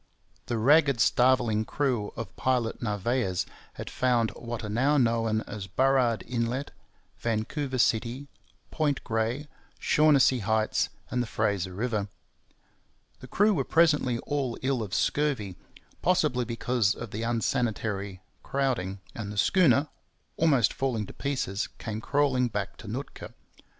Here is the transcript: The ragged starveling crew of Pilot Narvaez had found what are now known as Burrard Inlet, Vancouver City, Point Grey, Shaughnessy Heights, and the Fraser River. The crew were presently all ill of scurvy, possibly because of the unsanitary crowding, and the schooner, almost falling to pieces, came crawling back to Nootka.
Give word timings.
The 0.47 0.57
ragged 0.57 0.99
starveling 0.99 1.63
crew 1.63 2.11
of 2.15 2.35
Pilot 2.35 2.81
Narvaez 2.81 3.45
had 3.73 3.87
found 3.87 4.31
what 4.31 4.63
are 4.63 4.67
now 4.69 4.97
known 4.97 5.41
as 5.41 5.67
Burrard 5.67 6.23
Inlet, 6.25 6.71
Vancouver 7.19 7.77
City, 7.77 8.27
Point 8.71 9.03
Grey, 9.03 9.47
Shaughnessy 9.77 10.39
Heights, 10.39 10.89
and 11.11 11.21
the 11.21 11.27
Fraser 11.27 11.71
River. 11.75 12.07
The 13.19 13.27
crew 13.27 13.53
were 13.53 13.63
presently 13.63 14.17
all 14.25 14.57
ill 14.63 14.81
of 14.81 14.95
scurvy, 14.95 15.55
possibly 16.01 16.45
because 16.45 16.95
of 16.95 17.11
the 17.11 17.21
unsanitary 17.21 18.21
crowding, 18.41 19.01
and 19.13 19.31
the 19.31 19.37
schooner, 19.37 19.87
almost 20.35 20.73
falling 20.73 21.05
to 21.05 21.13
pieces, 21.13 21.69
came 21.77 22.01
crawling 22.01 22.47
back 22.47 22.75
to 22.77 22.87
Nootka. 22.87 23.35